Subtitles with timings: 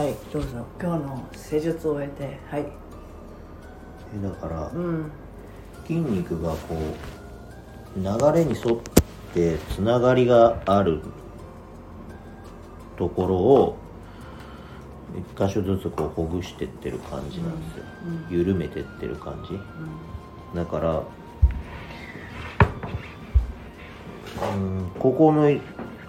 [0.00, 0.66] はいどうぞ。
[0.80, 2.62] 今日の施術を終えてはい。
[2.62, 5.12] えだからうん。
[5.86, 8.04] 筋肉がこう流
[8.38, 8.78] れに沿っ
[9.34, 11.02] てつながりがある
[12.96, 13.76] ところを
[15.14, 17.84] 一箇所ずつこうほぐしてってる感じなんですよ、
[18.30, 19.60] 緩めてってる感じ、
[20.56, 21.02] だから
[24.54, 25.50] うんここの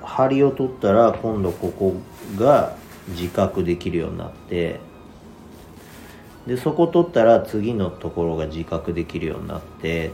[0.01, 1.95] 針を取ったら今度ここ
[2.37, 2.79] が
[3.09, 4.79] 自覚できるようになって
[6.47, 10.11] でそこ取ったら次のところが自覚できるようになって、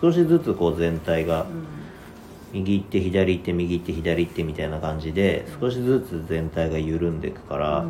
[0.00, 1.46] 少しずつこう全体が
[2.52, 7.86] 右行って左行って右行って左行ってみたいな感じで少しずつ全体が緩んでいくから、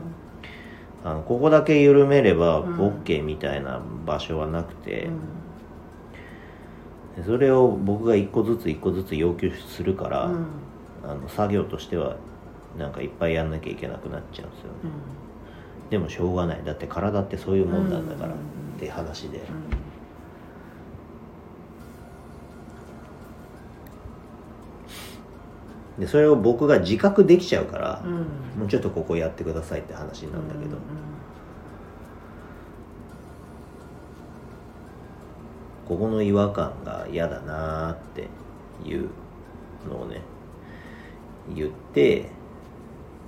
[1.02, 5.08] あのここだけ緩めれば OK みたいな場所はなくて、
[7.16, 10.46] でそれを僕が一個ずつ一個ずつ要求するから、うん。
[11.02, 12.16] あの作業としては
[12.78, 14.74] なんかいっぱいやんなきゃいけなくなっちゃうんですよね、
[15.90, 16.64] でもしょうがない。
[16.64, 18.34] だって体ってそういうもんなんだから。
[18.34, 18.36] っ
[18.78, 19.42] て話で、
[25.98, 28.12] でそれを僕が自覚できちゃうから、うん。
[28.58, 30.78] もうちょっとここやってくださいって話なんだけど、
[35.86, 38.28] ここの違和感が嫌だなーって
[38.88, 39.10] いう
[39.86, 40.22] のをね
[41.54, 42.30] 言って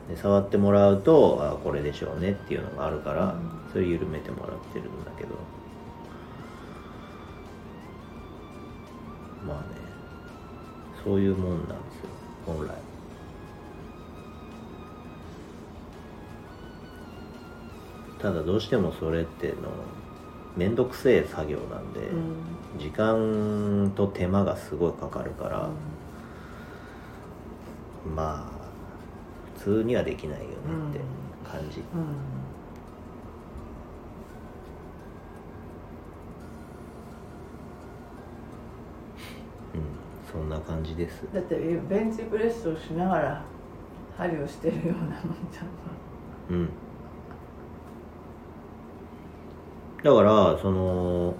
[0.08, 3.34] で触ってもらうとあこれでしょうねっていうのがあるから、
[3.72, 5.34] それ緩めてもらってるんだけど。
[9.46, 9.64] まあね
[11.04, 11.76] そういうもんなんですよ
[12.46, 12.74] 本来。
[18.20, 19.54] ただどうしてもそれっての
[20.56, 22.00] 面倒くせえ作業なんで、
[22.78, 25.68] 時間と手間がすごいかかるから、
[28.14, 28.61] まあ普
[29.62, 30.50] 通にはできないよね
[30.90, 31.00] って
[31.48, 31.84] 感じ、うん。
[40.32, 41.28] そんな感じです。
[41.32, 41.54] だって
[41.88, 43.44] ベンチプレスをしながら
[44.18, 45.10] 針をしてるようなもん
[45.52, 45.66] じゃん。
[46.50, 46.68] うん。
[50.02, 51.34] だからその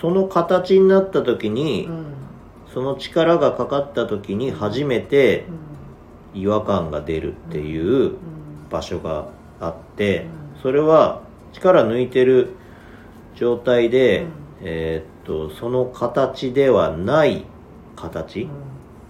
[0.00, 2.06] その形になった時に、うん。
[2.72, 5.44] その力がかかった時に初めて
[6.34, 8.16] 違和感が出るっていう
[8.70, 9.28] 場所が
[9.60, 10.26] あって
[10.62, 11.22] それは
[11.52, 12.54] 力抜いてる
[13.34, 14.26] 状態で、
[14.62, 17.44] えーっとその形ではない
[17.96, 18.48] 形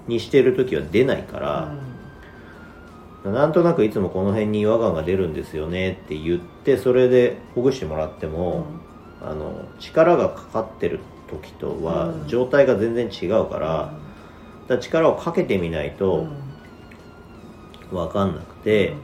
[0.06, 8.66] にしてる時は出ないから、なんとなくいつもこの辺に違和感が出るんですよねって言ってそれでほぐしてもらっても、
[9.22, 11.00] あの力がかかってる
[11.30, 12.28] 時とはうん。
[12.28, 13.94] 状態が全然違うから,、だか
[14.68, 16.26] ら力をかけてみないと
[17.92, 18.94] 分かんなくて、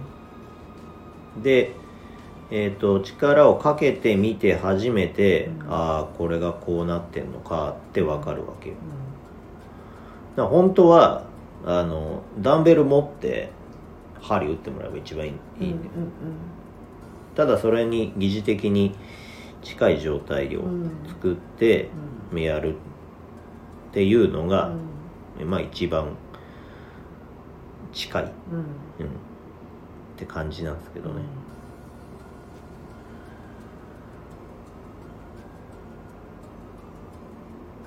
[1.43, 1.73] で、
[2.51, 8.75] えー、と力をかけてみて初めて、ああこれがこうなってんのかって分かるわけよ。
[10.37, 11.25] だから本当は
[11.65, 13.51] あのダンベル持って
[14.21, 15.91] 針打ってもらえば一番いいいいんだよ、
[17.35, 18.95] ただそれに疑似的に
[19.63, 20.63] 近い状態を
[21.07, 21.91] 作って
[22.35, 24.73] やるっていうのが、
[25.45, 26.17] まあ一番
[27.93, 28.33] 近い、うん、っ
[30.17, 31.23] て感じなんですけどね、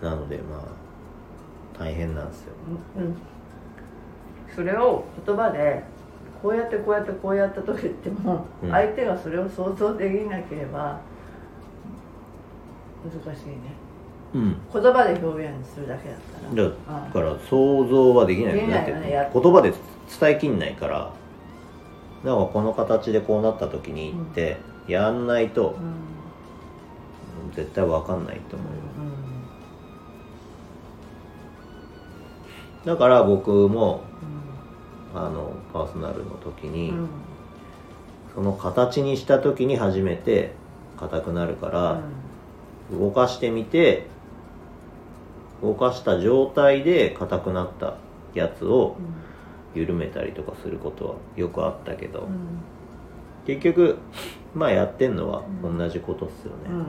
[0.01, 2.53] なのでまあ大変なんですよ。
[2.97, 3.15] うん
[4.53, 5.81] それを言葉で
[6.41, 8.69] こうやってこうやってこうやったと言っても、うん。
[8.71, 10.99] 相手がそれを想像できなければ
[13.03, 13.55] 難しいね。
[14.33, 14.57] うん。
[14.73, 16.17] 言葉で表現するだけだっ
[16.53, 16.69] たら。
[16.69, 16.71] だ
[17.13, 18.53] から想像はできない。
[18.55, 19.71] できな言葉で
[20.19, 21.13] 伝えきんないから
[22.23, 24.57] だからこの形でこうなった時にって
[24.87, 26.11] やんないとうん。
[27.55, 28.81] 絶対わかんないと思うよ。
[32.85, 34.03] だから僕も
[35.13, 37.09] あのパーソナルの時に、うん。
[38.33, 40.53] その形にした時に初めて
[40.97, 42.01] 硬くなるから、
[42.97, 44.07] 動かしてみて
[45.61, 47.97] 動かした状態で硬くなった
[48.33, 48.97] やつを
[49.73, 52.27] 緩めたりとかすることはよくあったけど、
[53.45, 53.97] 結局
[54.53, 56.85] まあやってんのは同じことっすよね、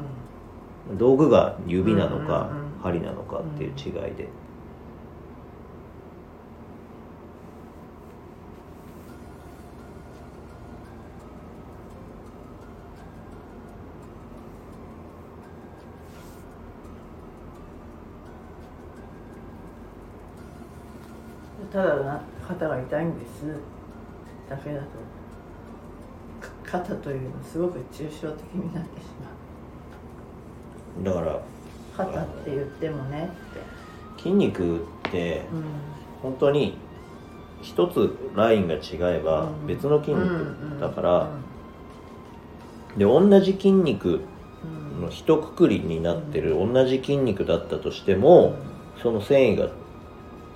[0.99, 2.73] 道具が指なのかうんうんうん。
[2.83, 4.29] 針なのかっていう違いで、
[21.73, 23.45] ただな肩が痛いんです。
[24.49, 24.87] だけだと
[26.41, 29.07] か肩というのすごく抽象的になってし
[31.05, 31.15] まう。
[31.15, 31.41] だから
[31.97, 33.31] 肩って言ってもね。
[34.17, 35.65] って、筋肉ってうん。
[36.23, 36.77] 本当に
[37.63, 39.67] 一つラインが違えばうん。
[39.67, 41.31] 別の筋うん肉だから
[42.97, 44.21] で同じ筋肉
[44.97, 45.03] うん。
[45.03, 48.57] の一括りになってる同じ筋肉だったとしても
[49.03, 49.69] その繊維が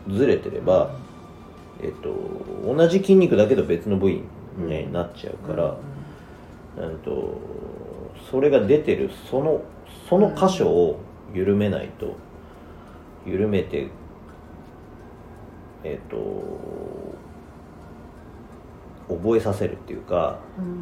[0.09, 0.91] ずれてれば、
[1.83, 2.15] えっと、
[2.65, 4.23] 同じ筋肉だけど別の部位
[4.57, 5.77] になっちゃうから、
[6.79, 6.99] うん。
[7.01, 7.41] と
[8.31, 9.63] それが出てるその
[10.09, 10.99] その箇所を
[11.35, 12.17] 緩めないと
[13.27, 13.89] 緩めて
[15.85, 16.17] えっ、と
[19.09, 20.65] 覚えさせるっていうか、うん。
[20.65, 20.79] うん、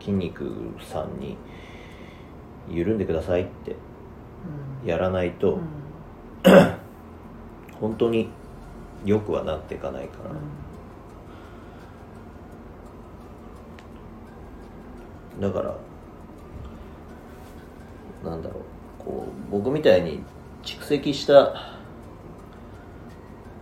[0.00, 0.50] 筋肉
[0.80, 1.36] さんに
[2.68, 3.76] 緩んでくださいって
[4.82, 4.88] うん。
[4.88, 5.62] やらないと、うん。
[7.80, 8.30] 本当に
[9.04, 10.18] よくはなっていかないか
[15.40, 15.74] ら、だから
[18.30, 18.62] なんだろう
[19.02, 20.22] こう僕みたいに
[20.62, 21.54] 蓄積した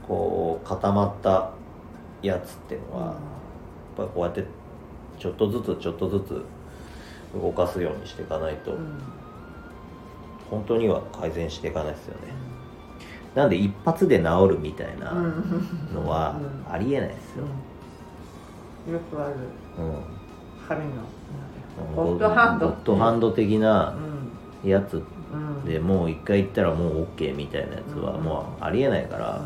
[0.06, 1.52] こう固まった
[2.23, 3.14] やつっていうのは、やっ
[3.96, 4.44] ぱりこうやって
[5.19, 6.44] ちょっとずつちょっとずつ
[7.34, 9.00] 動かすようにしていかないと、うん。
[10.50, 12.32] 本当には改善していかないですよね、
[13.35, 15.95] なんで一発で治るみたいなうん。
[15.95, 16.37] のは
[16.67, 16.73] うん。
[16.73, 17.45] ありえないですよ、
[18.87, 18.95] うん。
[18.95, 19.35] よくある。
[19.79, 19.95] うん。
[20.67, 20.91] 神の
[21.95, 22.67] ホットハンド。
[22.69, 23.95] ホットハンド的な
[24.65, 24.71] うん。
[24.71, 25.03] やつ
[25.33, 25.65] うん。
[25.65, 28.23] でもう一回言ったらもう OK みたいなやつはうん。
[28.25, 29.43] もうありえないから、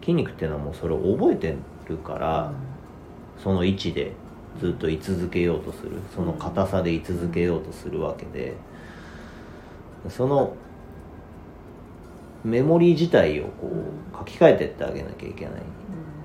[0.00, 1.56] 筋肉っていうのはもうそれを覚えて
[1.88, 2.52] るから、
[3.42, 4.12] その位置で
[4.60, 5.92] ずっと居続けようとする。
[6.14, 8.54] その硬さで居続けようとするわけで
[10.08, 10.54] その
[12.44, 13.70] メモリー自体をこ
[14.14, 15.54] う書き換えてってあげなきゃいけない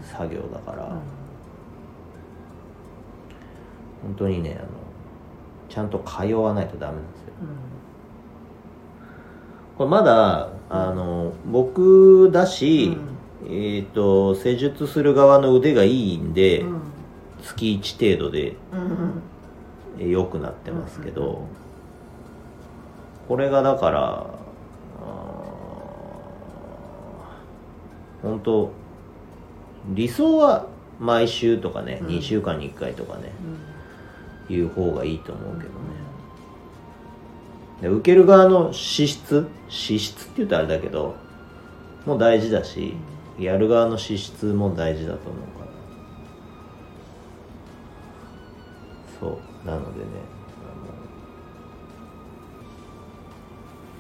[0.04, 0.90] 作業だから、
[4.04, 4.70] 本当にねあの
[5.70, 7.34] ちゃんと通わないとダメなんですよ。
[9.78, 12.98] これまだあの僕だし、
[13.50, 16.66] えっ、と施術する側の腕がいいんで、
[17.42, 18.58] 月1程度で
[20.00, 21.46] えー良くなってますけど、
[23.28, 25.30] これがだからあー
[28.22, 28.72] 本当
[29.90, 30.68] 理想は
[31.00, 32.08] 毎週とかね、うん。
[32.08, 33.32] 2週間に1回とかね
[34.50, 35.70] いう方がいいと思うけどね、
[37.82, 41.16] で受ける側の資質資質って言うとあれだけど
[42.06, 42.96] もう大事だし、
[43.40, 45.72] やる側の資質も大事だと思うから。
[49.20, 50.06] そうなのでね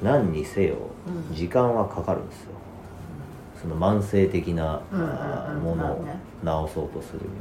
[0.02, 0.76] 何にせよ
[1.30, 1.36] うん。
[1.36, 2.52] 時間はかかるんですよ、
[3.62, 4.82] その慢性的な、
[5.62, 6.22] ものをまあね。
[6.68, 7.32] 治そうとするには、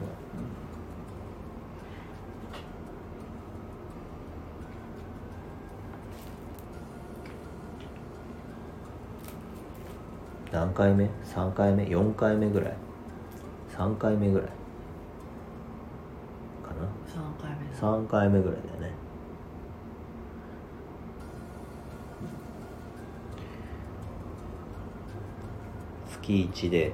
[10.50, 12.74] 何回目 ?3 回目 ?4 回目ぐらい
[13.76, 14.52] ？3回目ぐらいか
[16.74, 17.56] な？3回目。
[17.66, 18.77] だ3回目ぐらいだよね
[26.28, 26.92] 月1で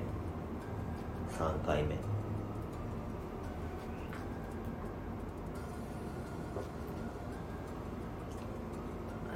[1.37, 1.97] 3回目。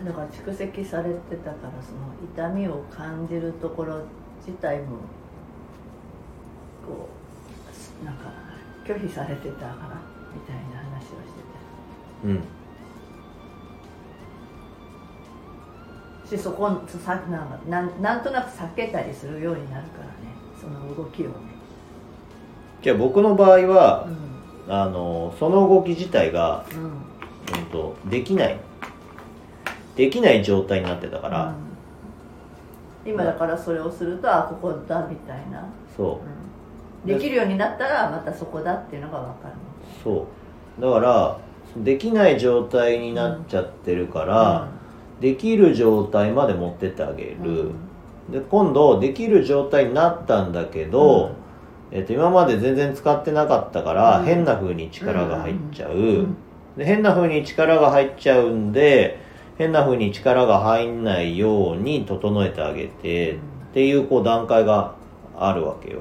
[0.05, 4.05] だから蓄積されてたからその痛みを感じるところ
[4.47, 4.99] 自体も
[6.87, 7.09] こ
[8.01, 8.31] うなんか
[8.87, 10.01] 拒否されてたから
[10.33, 11.49] みたいな話をして。
[12.27, 12.58] うん
[16.29, 20.13] しそこさななんなんとなく避けたりするようになるからね。
[20.61, 21.35] その動きをね、
[22.83, 24.07] じゃあ僕の場合は
[24.67, 24.73] う、ん。
[24.73, 26.83] あのその動き自体が、うん。
[26.85, 28.59] うん、とできない。
[29.97, 31.55] できない状態になってたから、
[33.05, 33.11] うん。
[33.11, 35.67] 今だからそれをするとあここだみたいな、
[35.97, 36.21] そ
[37.07, 37.09] う。
[37.09, 37.09] ん。
[37.09, 40.27] できるようになったらまたそこだっていうのが分かるうそ
[40.79, 40.83] う。
[40.83, 41.39] だから
[41.77, 44.69] できない状態になっちゃってるから、
[45.21, 47.73] できる状態まで持ってってあげる、
[48.31, 51.33] で今度できる状態になったんだけど、
[51.91, 54.25] えっと今まで全然使ってなかったから、うん。
[54.27, 56.37] 変な風に力が入っちゃう、ん。
[56.77, 59.19] で変な風に力が入っちゃうんで
[59.57, 63.39] 変な風に力が入んないように整えてあげて、うん。
[63.39, 63.41] っ
[63.75, 64.95] ていうこう段階が
[65.37, 66.01] あるわけよ。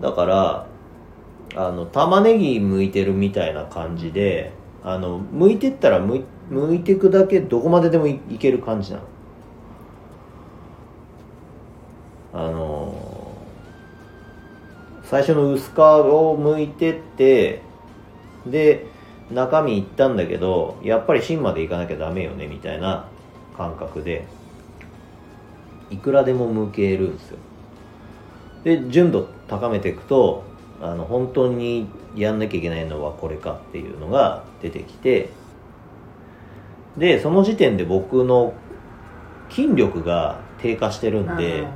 [0.00, 0.66] だから
[1.56, 4.52] あの玉ねぎ剥いてるみたいな感じで
[4.84, 9.04] あの剥いてったら剥い剥いていくだけどこまででもいいける感じなの？
[12.32, 13.34] あの
[15.04, 17.62] 最初の薄皮を剥いてって
[18.46, 18.86] で
[19.30, 23.08] 中身いったんだけどやっぱり芯までいかなきゃダメよねみたいな
[23.56, 24.26] 感覚で
[25.90, 27.38] いくらでも剥けるんですよ。
[28.64, 30.44] で純度高めていくと
[30.80, 35.30] あの本当にやんなきゃいけないのはこれかっていうのが出てきて
[36.98, 38.54] でその時点で僕の
[39.50, 41.66] 筋力が低下してるんで、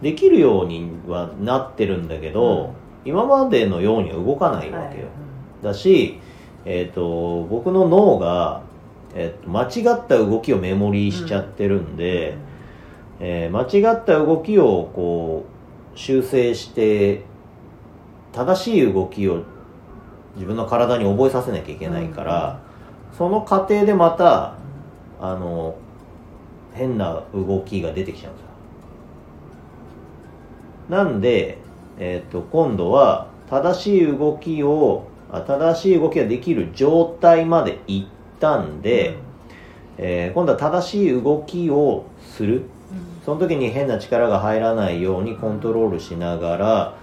[0.00, 5.06] できるようにはなってるんだけど、今までのようには動かないわけよ、
[5.62, 6.20] だし、
[6.64, 8.62] えー、と僕の脳が、
[9.14, 12.36] えー、と間違った動きをメモリーしちゃってるんで、
[13.20, 15.44] えー間違った動きをこ
[15.94, 17.22] う修正して
[18.32, 19.44] 正しい動きを
[20.34, 22.60] 自分の体に覚えさせなきゃいけないから、
[23.16, 24.54] その過程でまた
[25.20, 25.76] あの
[26.74, 28.48] 変な動きが出てきちゃうんですよ。
[30.88, 31.58] なんで、
[31.98, 38.06] えー、と今度は正しい動きをあ正しい動きができる状態まで行っ
[38.40, 39.16] たんで、
[39.98, 42.62] えー今度は正しい動きをする。
[43.24, 46.94] その時に変な力が入らないようにコントロールしながら、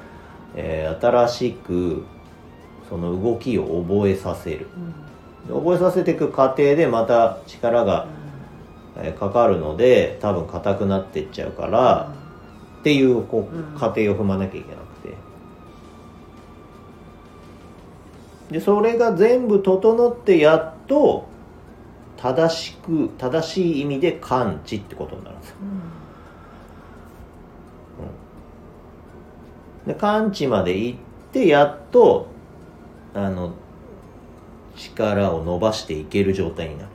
[0.55, 2.03] えー新しく
[2.89, 4.59] その動きを覚えさせる。
[4.59, 5.08] で
[5.50, 8.08] 覚えさせていく過程でまた力が、
[8.98, 12.13] えーかかるので多分硬くなっていっちゃうから、
[12.79, 15.15] っていうこう過程を踏まなきゃいけなくて。
[18.51, 21.27] でそれが全部整ってやっと
[22.18, 25.56] 正しく正しい意味で感知ってことになるんですよ。
[29.88, 31.00] で完治まで行っ
[31.32, 32.27] てやっと
[33.13, 33.53] あの
[34.79, 36.89] 力を伸ばしていける状態になる。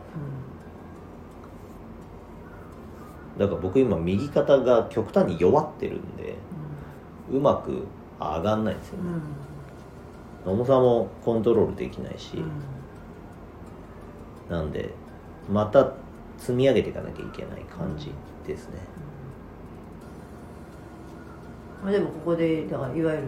[3.38, 6.37] だから僕今右肩が極端に弱ってるんで
[7.31, 7.85] うまく
[8.19, 9.11] 上がんないんですよね。
[10.47, 12.37] 重さもコントロールできないし、
[14.49, 14.91] なんで
[15.50, 15.93] また
[16.38, 18.12] 積み上げていかなきゃいけない感じ
[18.47, 18.75] ですね、
[21.83, 23.25] まあでもここでだからいわゆる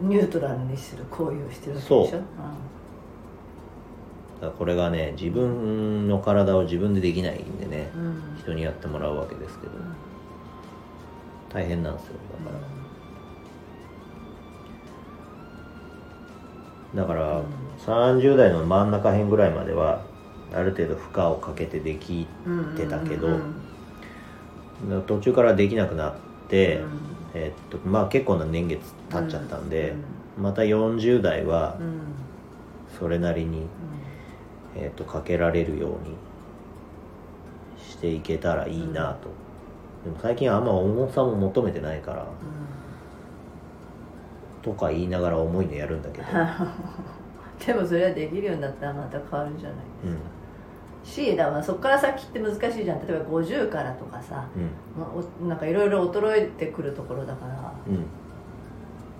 [0.00, 2.06] ニュートラルにする行為をしてるわけでしょ。
[2.06, 2.20] そう
[4.34, 8.06] だからこれがね自分の体を自分でできないんでね、うん。
[8.06, 8.14] うん
[8.44, 9.72] 人にやってもらうわけですけど。
[11.50, 12.14] 大変なんですよ
[12.44, 12.58] だか
[16.96, 17.02] ら。
[17.02, 17.42] だから
[17.78, 20.02] 30代の真ん中辺ぐらいまでは
[20.52, 22.26] ある程度負荷をかけてでき
[22.76, 23.54] てたけど、うん
[25.06, 26.14] 途中からできなくなっ
[26.48, 26.90] て、うん。
[27.34, 29.94] えっとまあ結構な年月経っちゃったんで、
[30.38, 32.00] また40代はうんうん。
[32.98, 33.66] それなりに、
[34.76, 36.16] えっとかけられるように
[37.78, 39.28] していけたらいいなと、
[40.04, 42.26] でも最近あんま重さも求めてないから
[44.62, 46.26] とか言いながら重いのやるんだけど、
[47.66, 50.18] でもそれはできるようになったらまた変わるじゃないうん。
[51.04, 53.06] しだからそこから先って難しいじゃん。
[53.06, 55.00] 例えば50からとかさ、うん。
[55.00, 57.72] まあおなんかいろいろ衰えてくるところだから。
[57.86, 58.06] うん。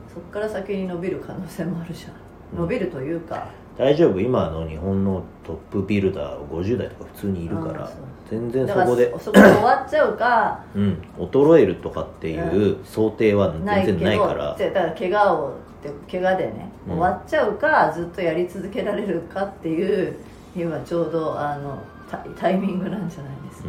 [0.08, 2.12] そこから先に伸びる可能性もあるじゃん。
[2.54, 2.58] うん。
[2.62, 4.20] 伸びるというか、大丈夫？
[4.20, 7.90] 今の日本のトップビルダー50代とか普通にいるから。
[8.30, 9.12] 全然そこで。
[9.12, 10.60] そそこで終わっちゃうか。
[10.74, 14.54] うん、衰えるとかっていう想定は全然ないから。
[14.56, 15.64] じゃあだから怪我を
[16.10, 20.16] 怪我でね、うん終わっちゃうかずっとやり続けられるかっていう
[20.54, 23.68] 今ちょうどあのタタイミングなんじゃないですか、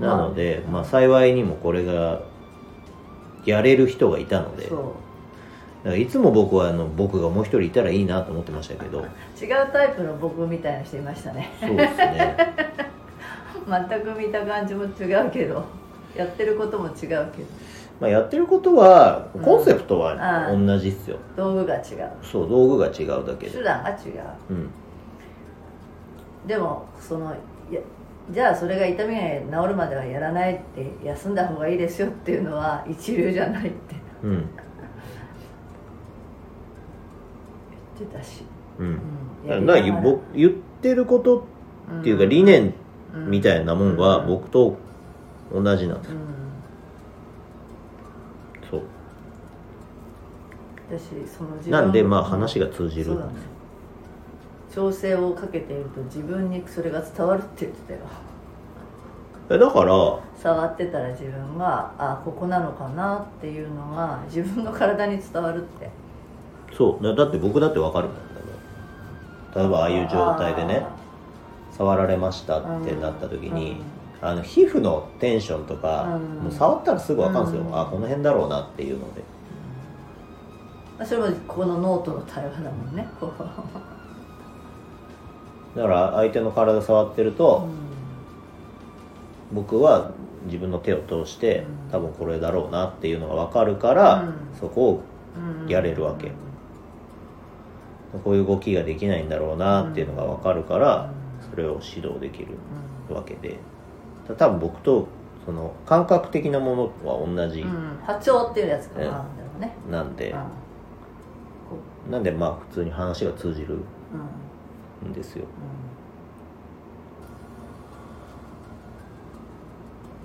[0.00, 2.20] うん、なので、まあ、幸いにもこれが
[3.44, 4.70] やれる人がいたので
[5.84, 9.00] だからいつも僕はあの僕がもう一人いたらいいなと思ってましたけど。
[9.40, 11.50] 違うタイプの僕みたいな人いましたね。
[11.60, 12.36] そうですね。
[13.88, 15.64] 全く見た感じも違うけど。
[16.16, 17.24] やってることも違うけど。
[18.00, 21.82] まあやってることはうんコンセプトは同じっすよ、道具が違う。
[22.22, 23.58] そう道具が違うだけで。
[23.58, 23.96] 手段が違う。
[24.50, 24.70] うん。
[26.46, 27.34] でもその
[28.30, 29.14] じゃあそれが痛み
[29.50, 33.94] が治るまではやらないって休んだ方がいいですよっていうのは一流じゃないって。
[34.22, 34.48] うん
[38.04, 38.42] ってたし、
[38.78, 39.00] うん。
[39.48, 39.66] うん。
[39.66, 39.84] だから
[40.34, 40.52] 言っ
[40.82, 41.46] てること
[42.00, 42.74] っていうか理念
[43.26, 44.76] みたいなもんは僕と
[45.52, 46.14] 同じなんです
[48.70, 48.82] そう。
[50.90, 53.14] 私その自分なんでまあ話が通じる。
[53.14, 53.22] ね
[54.74, 58.00] 調整をかけていると自分にそれが伝わるって言ってたよ。
[59.50, 65.88] えだから触ってたら自分があここなのかなっていうのが自分の体に伝わるって
[66.76, 67.04] そう。
[67.04, 68.28] だだって僕だってわかるもん
[69.54, 70.86] 例えばああいう状態でね
[71.76, 73.80] 触られましたってなった時に、
[74.20, 76.22] あの皮膚のテンションとか、うん。
[76.44, 77.80] もう触ったらすぐわかるんですよ、うん。
[77.80, 79.22] あこの辺だろうなっていうので。
[80.98, 83.06] まあそれもこのノートの対話だもんね。
[85.76, 87.68] だから相手の体触ってると、
[89.52, 90.10] う僕は
[90.46, 91.92] 自分の手を通してうん。
[91.92, 94.34] 多分これだろうなっていうのが分かるから、うん。
[94.58, 95.02] そこを
[95.64, 95.68] ん。
[95.68, 96.32] やれるわけ
[98.24, 101.10] こういう動きができないんだろうなっていうのが分かるから、
[101.50, 102.54] それを指導できる
[103.10, 103.58] わけで。
[104.26, 105.08] た多分僕と
[105.44, 107.60] その感覚的なものは同じ。
[107.60, 107.68] うん。
[107.68, 109.24] うん波長っていうやつがあるんだろ
[109.58, 109.74] うね。
[109.90, 110.34] なんで、
[112.06, 112.12] うん。
[112.12, 113.78] なんでまあ普通に話が通じる。
[115.02, 115.10] うん。
[115.10, 115.44] んですよ。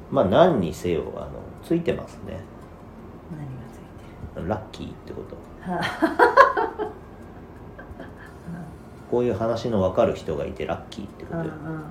[0.10, 1.30] まあ何にせよあの
[1.64, 2.40] ついてますね。
[3.32, 3.80] 何がつい
[4.36, 4.48] てる？
[4.48, 5.36] ラッキーってこと。
[5.62, 6.54] は
[9.14, 11.82] こういう話の分かる人がいてラッキーってこうんうとよ、んうん。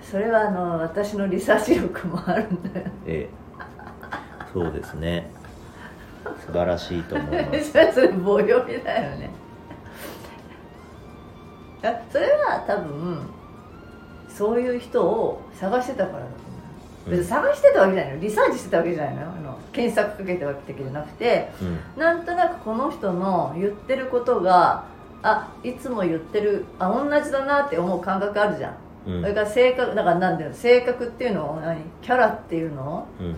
[0.00, 2.86] それはあの私のリサーチ力もあるんだよ。
[3.04, 3.30] ええ。
[4.52, 5.28] そうですね。
[6.46, 7.64] 素晴らしいと思います。
[7.74, 9.30] それそれ棒読みだよね。
[11.82, 13.18] あそれは多分
[14.28, 17.10] そういう人を探してたからだと思う。
[17.10, 18.20] 別に探してたわけじゃないの。
[18.20, 19.26] リサーチしてたわけじゃないのよ。
[19.36, 22.00] あの検索かけたわけじゃなくてうん。
[22.00, 24.91] なんとなくこの人の言ってることが
[25.22, 28.74] あいつも言ってるあ同じだなって思う感覚あるじゃん、
[29.06, 29.20] うん。
[29.22, 30.52] それから性格だからなんだよ。
[30.52, 31.82] 性格っていうのを何？
[32.02, 33.06] キャラっていうの？
[33.20, 33.36] うん。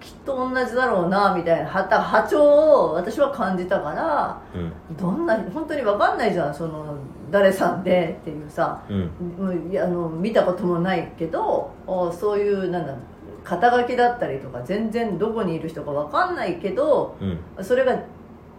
[0.00, 1.70] きっと同じだろうなみたいな。
[1.70, 4.96] 波波長を私は感じたからうん。
[4.96, 6.96] どんな本当に分かんないじゃんその
[7.30, 8.82] 誰さんでっていうさ。
[8.88, 9.70] うん。
[9.70, 12.96] いやあの見たこともないけどあそういうなんだ
[13.44, 17.64] 肩書きだったりとか全然どこにいる人か分かんないけどうん。
[17.64, 18.02] それが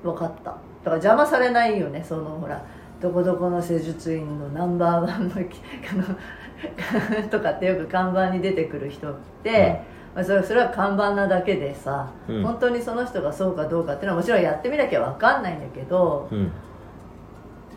[0.04, 2.64] 分かっただから邪魔されないよねそのほら
[3.02, 5.36] どこどこの施術院のナンバーワンの
[7.30, 9.82] とかってよく看板に出てくる人って、
[10.16, 12.44] まあ、それそれは看板なだけでさ、うん。
[12.44, 16.52] 本当にその人がそうかどうかっていうのはもちろんやってみなきゃ分かんないんだけどうん。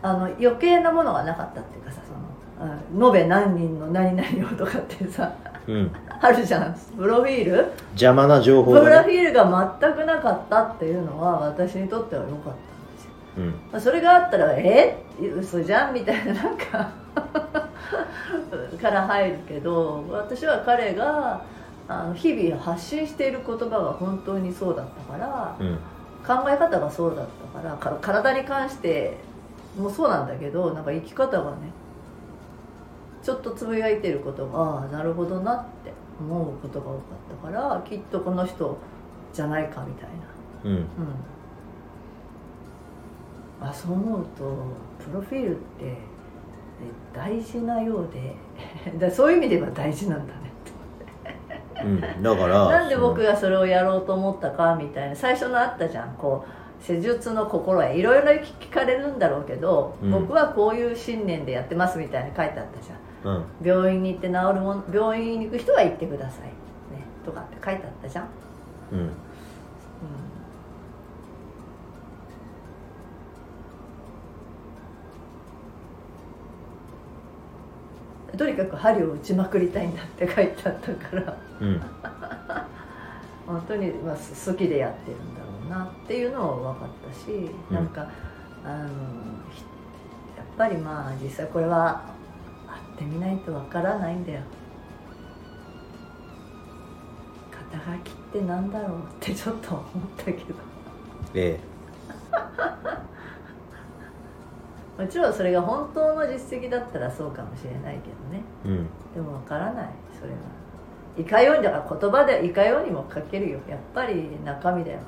[0.01, 2.77] あの余計なものがなかったっていうかさそのあ
[3.07, 5.33] 延べ何人の何々をとかってさ
[5.67, 5.91] うん。
[6.21, 6.75] あるじゃん。
[6.97, 7.71] プロフィール？
[7.91, 12.76] 邪魔な情報プロフィールが全くなかったっていうのは私にとっては良かった
[13.37, 13.49] うん。
[13.71, 14.97] まあそれがあったら「え
[15.37, 16.89] 嘘じゃん?」みたいななんか。
[18.81, 21.41] から入るけど私は彼が
[21.87, 25.77] あの日々発信している言葉が本当にそうだったからうん
[26.25, 29.15] 考え方がそうだったからか体に関して
[29.77, 31.71] もそうなんだけどなんか生き方がね
[33.23, 36.97] ちょっとつぶやいてることがああなるほどなって思うことが多か
[37.49, 38.77] ったからきっとこの人
[39.31, 40.15] じゃないかみたいな。
[40.65, 40.71] うん。
[40.71, 40.87] うん
[43.61, 44.55] あそう思うと
[45.03, 45.97] プロフィールってえ
[47.13, 48.35] 大事なようで
[48.99, 50.47] だそういう意味で言えば大事なんだね。
[51.83, 56.13] うんだからなんで僕がそれをやろうと思ったかみたいな最初のあったじゃん。
[56.17, 60.11] こう施術の心得いろいろ聞かれるんだろうけど、うん。
[60.11, 62.97] 僕はこういう信念でやってますみたいに書いてあったじゃん。
[63.23, 63.43] うん。
[63.61, 68.27] 病院に行って治るもん病院に行く人は行ってください、ね、とかって書いてあったじゃん、
[68.91, 69.09] うん
[78.35, 81.37] とにかく針を打ちまくりたいんだって書いてあったから。
[81.61, 81.81] うん。
[83.47, 87.75] 本当に、まあ、す好きでやってるんだろうなっていうのは分かったし、うん。
[87.75, 88.09] なんか
[88.65, 88.87] あの
[89.51, 89.63] ひ
[90.35, 92.01] やっぱりまあ実際これは
[92.67, 94.41] 会ってみないと分からないんだよ。
[97.51, 99.85] 肩書きってなんだろうってちょっと思っ
[100.17, 100.37] たけど。
[101.33, 101.59] え
[104.97, 108.43] もちろんそれが本当の実績だったらそうかもしれないけどね。
[108.65, 108.87] えうん。
[109.13, 109.89] でも分からない。
[110.19, 110.37] それは
[111.17, 113.59] いかようにだから言葉でいかようにも書けるよ。
[113.69, 114.99] やっぱり中身だよ。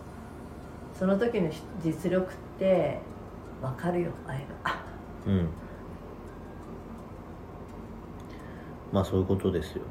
[0.94, 1.50] その時の
[1.84, 3.00] 実力って
[3.62, 4.12] 分かるよ。
[4.28, 4.76] あれが。
[5.26, 5.50] うん。
[8.92, 9.84] まあそういうことですよ。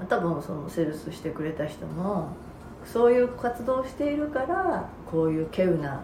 [0.00, 0.06] うん。
[0.06, 2.28] 多分そのセールスしてくれた人も
[2.84, 6.02] そういう活動をしているからこういう稀有な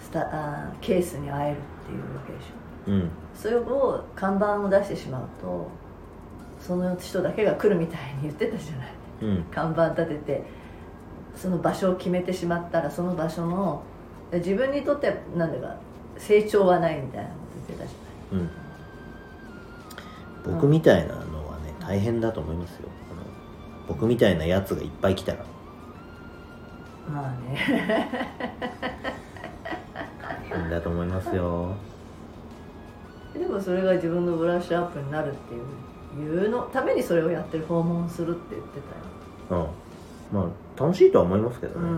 [0.00, 2.48] スタあーケースに会えるっていうわけでしょ。
[2.88, 3.10] うん。
[3.34, 5.68] それを看板を出してしまうと
[6.60, 8.92] その人だけが来るみたいに言ってたじゃない。
[9.22, 9.44] うん。
[9.50, 10.42] 看板立てて
[11.36, 13.82] その場所を決めてしまったらその場所の
[14.32, 15.76] 自分にとってはなんだか
[16.16, 17.34] 成長はないみたいなこ
[17.68, 17.94] と言ってたじ
[18.32, 18.50] うん。
[20.54, 22.88] 僕みたいなのはね大変だと思いますよ。
[23.90, 25.38] 僕みたいなやつがいっぱい来たら。
[27.08, 28.08] ゃないまあね
[30.50, 31.74] 大変だと思いますよ。
[33.32, 35.62] でもそれが自分のブラッシュアップになるっていう
[36.18, 38.80] いうのためにそれをやってる訪問するって言って
[39.48, 39.68] たよ。
[40.32, 40.36] うん。
[40.36, 41.88] まあ楽しいとは思いますけどね、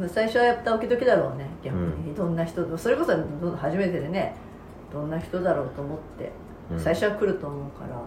[0.00, 3.12] うん、最初はやっぱドキドキだろうね逆に、うどんな人それこそ
[3.56, 4.34] 初めてでね
[4.92, 6.32] どんな人だろうと思って、
[6.72, 6.80] うん。
[6.80, 8.00] 最初は来ると思うから。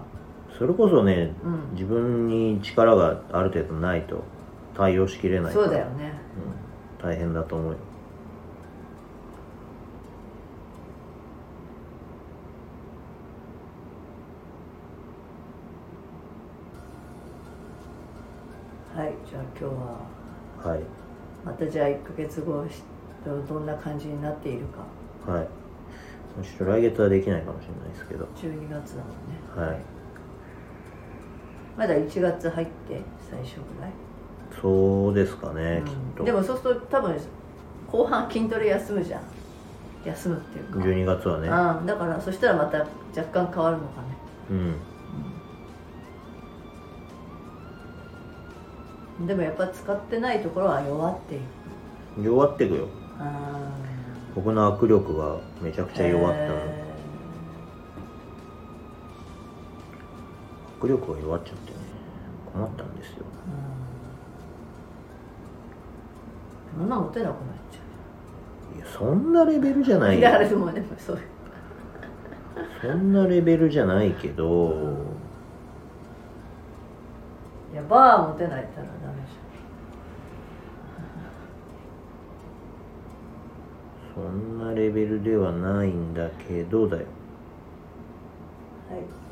[0.58, 1.72] それこそねうん。
[1.74, 4.24] 自分に力がある程度ないと
[4.76, 5.66] 対応しきれないから。
[5.66, 6.20] そうだよね。
[7.02, 7.78] うん、大変だと思うよ
[19.00, 20.72] はいじゃあ今日は。
[20.74, 20.82] はい。
[21.46, 22.84] またじゃあ1ヶ月後し
[23.26, 24.66] どんな感じになっている
[25.26, 25.32] か。
[25.32, 25.48] はい。
[26.44, 28.26] ちょっと来月はできないかもしれないですけど。
[28.36, 29.70] 12月だもんね。
[29.70, 29.80] はい。
[31.78, 33.92] まだ1月入って最初ぐらい、
[34.62, 35.86] そうですかね、うん。
[35.86, 36.24] きっと。
[36.26, 37.18] でもそうすると多分
[37.88, 39.22] 後半筋トレ休むじゃん。
[40.04, 40.80] 休むっていうか。
[40.80, 41.48] 12月はね。
[41.48, 42.80] ああだからそしたらまた
[43.18, 44.08] 若干変わるのかね。
[44.52, 44.76] うん
[49.28, 51.44] でもやっぱ使ってないところは弱っている
[52.24, 52.88] 弱ってくよ。
[53.18, 53.72] あ
[54.36, 56.40] 僕の握力がめちゃくちゃ弱った
[60.86, 61.78] 握力が弱っちゃってね
[62.54, 63.26] 困ったんですよ。
[66.76, 67.36] ーそんな持てなくなっ
[67.72, 71.20] ちいやそんなレベルじゃゃないういやでもでもそう
[72.82, 74.96] そんなレベルじゃないけど、
[77.90, 79.34] バー持てないったらダメじ
[84.14, 87.06] そんなレベルではないんだけどだよ。
[88.90, 89.29] ゃんはい